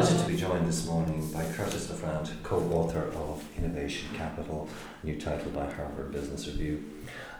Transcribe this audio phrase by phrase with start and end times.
[0.00, 4.66] delighted to be joined this morning by Curtis Lefrandt, co-author of Innovation Capital,
[5.02, 6.82] new title by Harvard Business Review.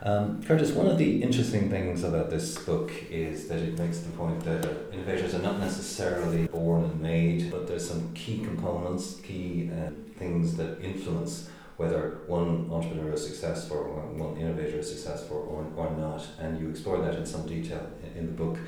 [0.03, 4.11] Um, Curtis, one of the interesting things about this book is that it makes the
[4.11, 9.71] point that innovators are not necessarily born and made, but there's some key components, key
[9.73, 15.83] uh, things that influence whether one entrepreneur is successful or one innovator is successful or,
[15.83, 18.59] or not, and you explore that in some detail in, in the book.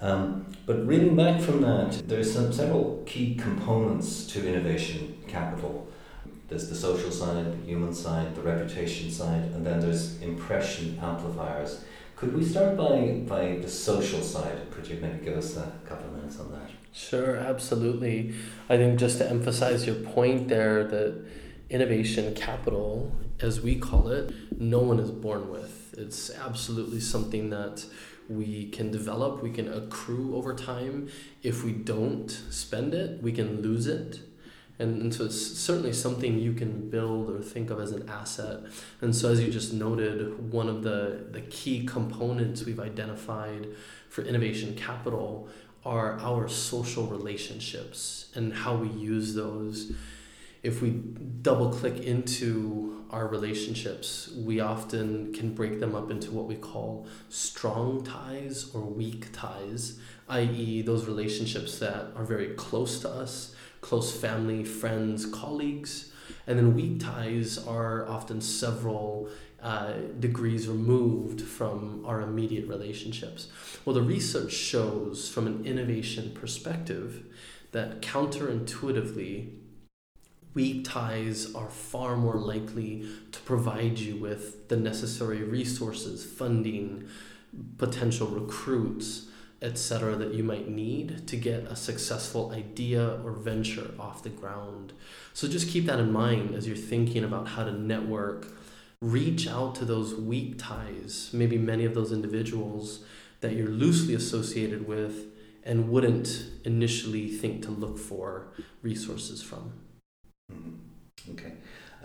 [0.00, 5.88] Um, but reading back from that, there's some several key components to innovation capital.
[6.48, 11.84] There's the social side, the human side, the reputation side, and then there's impression amplifiers.
[12.16, 14.70] Could we start by, by the social side?
[14.70, 16.70] Could you maybe give us a couple of minutes on that?
[16.92, 18.34] Sure, absolutely.
[18.68, 21.24] I think just to emphasize your point there that
[21.68, 25.94] innovation capital, as we call it, no one is born with.
[25.98, 27.84] It's absolutely something that
[28.28, 31.08] we can develop, we can accrue over time.
[31.42, 34.20] If we don't spend it, we can lose it.
[34.78, 38.60] And, and so it's certainly something you can build or think of as an asset.
[39.00, 43.68] And so, as you just noted, one of the, the key components we've identified
[44.08, 45.48] for innovation capital
[45.84, 49.92] are our social relationships and how we use those
[50.64, 50.90] if we
[51.42, 57.06] double click into our relationships, we often can break them up into what we call
[57.28, 64.18] strong ties or weak ties, i.e., those relationships that are very close to us, close
[64.18, 66.10] family, friends, colleagues.
[66.46, 69.28] And then weak ties are often several
[69.62, 73.48] uh, degrees removed from our immediate relationships.
[73.84, 77.24] Well, the research shows from an innovation perspective
[77.72, 79.50] that counterintuitively,
[80.54, 87.08] weak ties are far more likely to provide you with the necessary resources, funding,
[87.76, 89.26] potential recruits,
[89.60, 94.92] etc., that you might need to get a successful idea or venture off the ground.
[95.32, 98.46] So just keep that in mind as you're thinking about how to network.
[99.00, 103.04] Reach out to those weak ties, maybe many of those individuals
[103.40, 105.26] that you're loosely associated with
[105.64, 108.48] and wouldn't initially think to look for
[108.82, 109.72] resources from.
[110.52, 111.32] Mm-hmm.
[111.32, 111.52] Okay.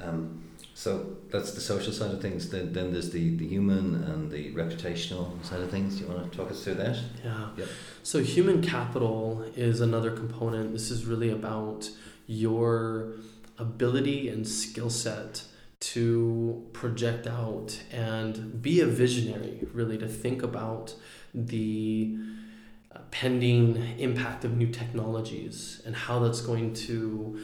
[0.01, 2.50] Um, so that's the social side of things.
[2.50, 5.97] Then, then there's the, the human and the reputational side of things.
[5.97, 6.97] Do you want to talk us through that?
[7.23, 7.50] Yeah.
[7.57, 7.67] Yep.
[8.03, 10.72] So human capital is another component.
[10.72, 11.89] This is really about
[12.27, 13.16] your
[13.57, 15.44] ability and skill set
[15.81, 20.95] to project out and be a visionary, really, to think about
[21.33, 22.17] the
[23.11, 27.39] pending impact of new technologies and how that's going to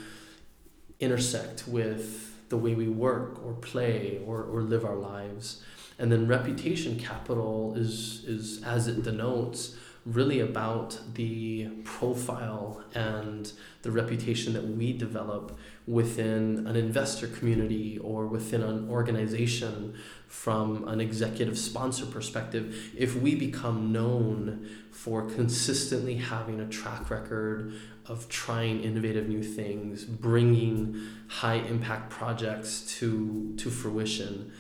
[1.00, 5.61] intersect with the way we work or play or, or live our lives.
[5.97, 9.75] And then reputation capital is, is, as it denotes,
[10.06, 13.51] really about the profile and
[13.81, 15.57] the reputation that we develop
[15.88, 19.95] within an investor community or within an organization
[20.35, 22.91] from an executive sponsor perspective.
[22.96, 27.73] If we become known for consistently having a track record
[28.06, 34.51] of trying innovative new things, bringing high impact projects to, to fruition,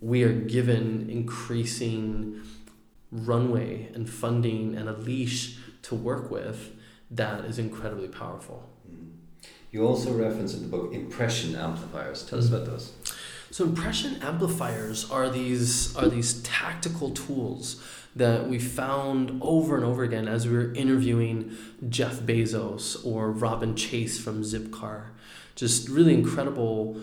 [0.00, 2.40] we are given increasing
[3.10, 6.70] runway and funding and a leash to work with
[7.10, 8.70] that is incredibly powerful.
[8.88, 9.10] Mm-hmm.
[9.72, 12.24] You also reference in the book impression amplifiers.
[12.24, 12.92] Tell us about those.
[13.54, 17.80] So impression amplifiers are these are these tactical tools
[18.16, 21.56] that we found over and over again as we were interviewing
[21.88, 25.10] Jeff Bezos or Robin Chase from Zipcar.
[25.54, 27.00] Just really incredible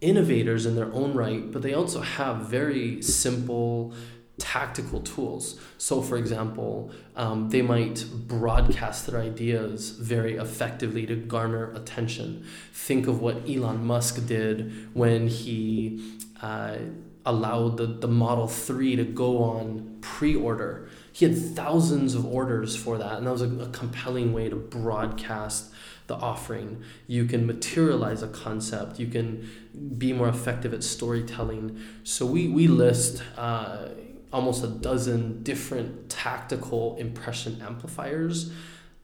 [0.00, 3.94] innovators in their own right, but they also have very simple
[4.40, 5.60] tactical tools.
[5.78, 12.44] So, for example, um, they might broadcast their ideas very effectively to garner attention.
[12.72, 16.78] Think of what Elon Musk did when he uh,
[17.24, 20.88] allowed the, the Model 3 to go on pre order.
[21.12, 24.56] He had thousands of orders for that, and that was a, a compelling way to
[24.56, 25.72] broadcast
[26.06, 26.82] the offering.
[27.06, 28.98] You can materialize a concept.
[28.98, 29.48] You can
[29.96, 31.78] be more effective at storytelling.
[32.02, 33.88] So we we list uh,
[34.32, 38.52] almost a dozen different tactical impression amplifiers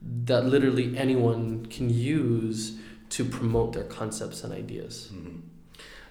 [0.01, 2.77] that literally anyone can use
[3.09, 5.09] to promote their concepts and ideas.
[5.13, 5.39] Mm-hmm.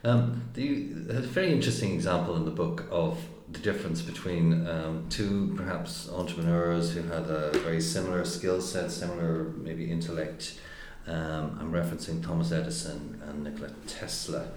[0.04, 3.18] Um, there's a very interesting example in the book of
[3.50, 9.44] the difference between um, two perhaps entrepreneurs who had a very similar skill set, similar
[9.56, 10.58] maybe intellect.
[11.06, 14.48] Um, I'm referencing Thomas Edison and Nikola Tesla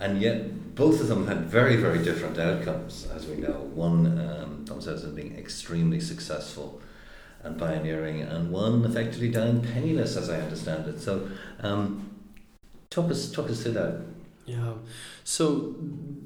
[0.00, 4.64] and yet both of them had very very different outcomes as we know one um,
[4.64, 6.80] Thomas Edison being extremely successful
[7.42, 11.00] and pioneering, and one effectively dying penniless, as I understand it.
[11.00, 11.28] So,
[11.60, 12.10] um,
[12.90, 14.00] talk us talk us through that.
[14.46, 14.74] Yeah.
[15.24, 15.76] So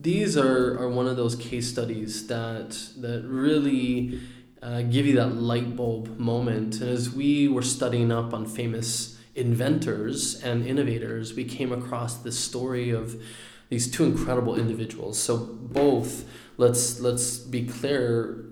[0.01, 4.21] these are, are one of those case studies that that really
[4.63, 6.81] uh, give you that light bulb moment.
[6.81, 12.39] And as we were studying up on famous inventors and innovators, we came across this
[12.39, 13.23] story of
[13.69, 15.19] these two incredible individuals.
[15.19, 18.45] So both, let's let's be clear,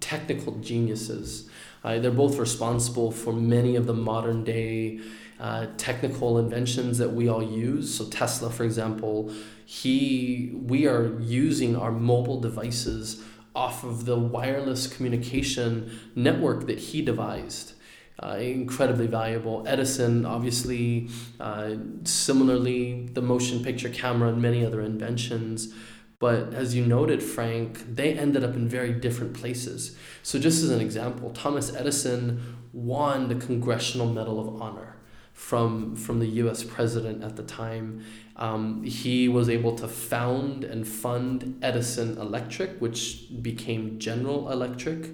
[0.00, 1.50] technical geniuses.
[1.84, 5.00] Uh, they're both responsible for many of the modern day
[5.38, 7.94] uh, technical inventions that we all use.
[7.94, 9.32] So Tesla, for example,
[9.64, 13.22] he we are using our mobile devices
[13.54, 17.74] off of the wireless communication network that he devised.
[18.20, 19.62] Uh, incredibly valuable.
[19.66, 25.72] Edison, obviously, uh, similarly, the motion picture camera and many other inventions.
[26.18, 29.96] But as you noted, Frank, they ended up in very different places.
[30.24, 34.96] So, just as an example, Thomas Edison won the Congressional Medal of Honor
[35.32, 36.64] from from the U.S.
[36.64, 38.04] president at the time.
[38.34, 45.10] Um, he was able to found and fund Edison Electric, which became General Electric,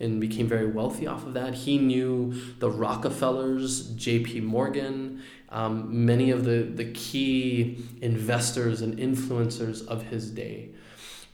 [0.00, 1.54] and became very wealthy off of that.
[1.54, 4.40] He knew the Rockefellers, J.P.
[4.42, 10.70] Morgan, um, many of the the key investors and influencers of his day.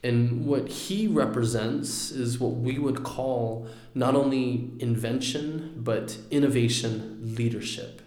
[0.02, 8.02] And what he represents is what we would call not only invention, but innovation leadership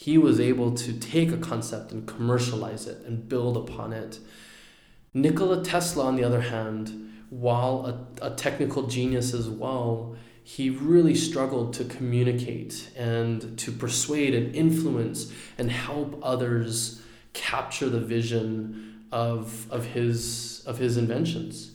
[0.00, 4.18] he was able to take a concept and commercialize it and build upon it.
[5.12, 11.14] Nikola Tesla, on the other hand, while a, a technical genius as well, he really
[11.14, 19.70] struggled to communicate and to persuade and influence and help others capture the vision of,
[19.70, 21.72] of, his, of his inventions.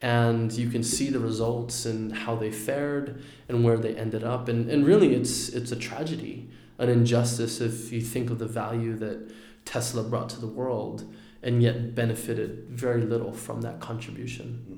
[0.00, 4.48] And you can see the results and how they fared and where they ended up.
[4.48, 8.96] And, and really, it's, it's a tragedy an injustice if you think of the value
[8.96, 9.32] that
[9.64, 11.12] Tesla brought to the world
[11.42, 14.77] and yet benefited very little from that contribution.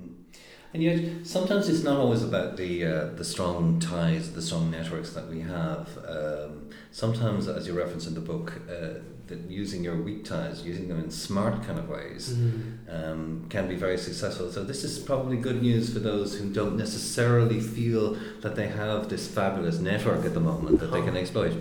[0.73, 5.11] And yet, sometimes it's not always about the uh, the strong ties, the strong networks
[5.15, 5.99] that we have.
[6.07, 9.01] Um, sometimes, as you reference in the book, uh,
[9.31, 12.63] that using your weak ties, using them in smart kind of ways, mm.
[12.89, 14.51] um, can be very successful.
[14.53, 19.09] So this is probably good news for those who don't necessarily feel that they have
[19.09, 21.55] this fabulous network at the moment that they can exploit.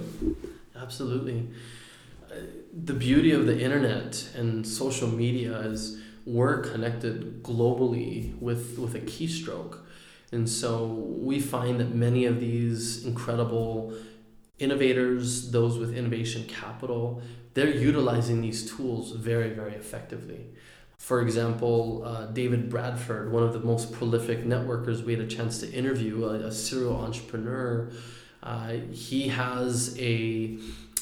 [0.76, 1.48] Absolutely.
[2.32, 2.36] Uh,
[2.84, 6.00] the beauty of the internet and social media is
[6.30, 9.80] we're connected globally with, with a keystroke.
[10.32, 13.94] And so we find that many of these incredible
[14.60, 17.22] innovators, those with innovation capital,
[17.56, 20.46] they're utilizing these tools very, very effectively.
[20.98, 25.60] For example, uh, David Bradford, one of the most prolific networkers we had a chance
[25.62, 27.90] to interview, a, a serial entrepreneur,
[28.44, 30.58] uh, he has a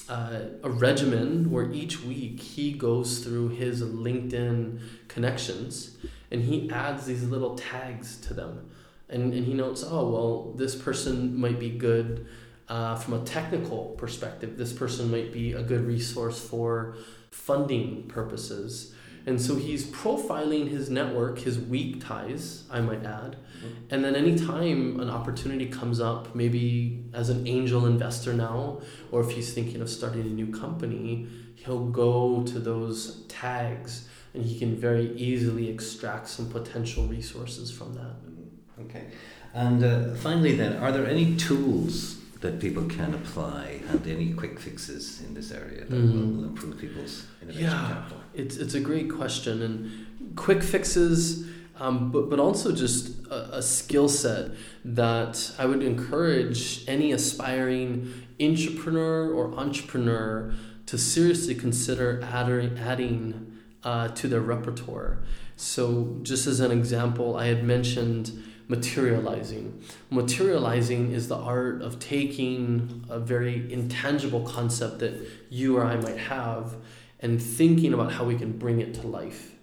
[0.09, 5.97] uh, a regimen where each week he goes through his LinkedIn connections
[6.31, 8.69] and he adds these little tags to them.
[9.09, 12.27] And, and he notes, oh, well, this person might be good
[12.67, 14.57] uh, from a technical perspective.
[14.57, 16.95] This person might be a good resource for
[17.31, 18.93] funding purposes.
[19.27, 23.35] And so he's profiling his network, his weak ties, I might add.
[23.35, 23.93] Mm-hmm.
[23.93, 28.79] And then anytime an opportunity comes up, maybe as an angel investor now,
[29.11, 34.45] or if he's thinking of starting a new company, he'll go to those tags and
[34.45, 38.15] he can very easily extract some potential resources from that.
[38.25, 38.81] Mm-hmm.
[38.83, 39.07] Okay.
[39.53, 44.59] And uh, finally, then, are there any tools that people can apply and any quick
[44.59, 46.35] fixes in this area that mm.
[46.35, 48.21] will improve people's innovation yeah, capital?
[48.33, 49.61] It's, it's a great question.
[49.61, 51.47] And quick fixes,
[51.79, 54.51] um, but, but also just a, a skill set
[54.85, 60.53] that I would encourage any aspiring entrepreneur or entrepreneur
[60.85, 65.19] to seriously consider adding, adding uh, to their repertoire.
[65.55, 68.31] So, just as an example, I had mentioned
[68.67, 69.81] materializing.
[70.09, 76.17] Materializing is the art of taking a very intangible concept that you or I might
[76.17, 76.75] have
[77.19, 79.53] and thinking about how we can bring it to life.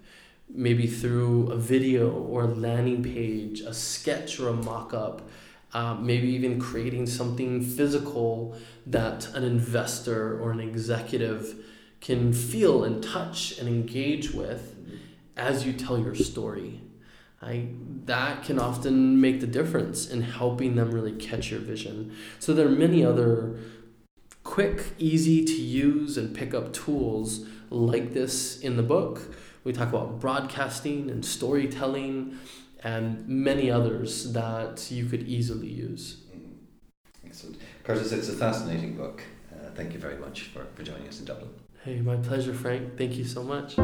[0.49, 5.29] Maybe through a video or a landing page, a sketch or a mock up,
[5.73, 8.57] uh, maybe even creating something physical
[8.87, 11.57] that an investor or an executive
[12.01, 14.77] can feel and touch and engage with
[15.37, 16.84] as you tell your story.
[17.45, 17.69] I,
[18.07, 22.17] that can often make the difference in helping them really catch your vision.
[22.39, 23.57] So there are many other
[24.43, 29.35] quick, easy to use and pick up tools like this in the book.
[29.65, 32.39] We talk about broadcasting and storytelling
[32.83, 36.23] and many others that you could easily use.
[37.25, 37.57] Excellent.
[37.83, 39.23] Curtis, it's a fascinating book.
[39.53, 41.51] Uh, thank you very much for, for joining us in Dublin.
[41.83, 42.97] Hey, my pleasure, Frank.
[42.97, 43.77] Thank you so much.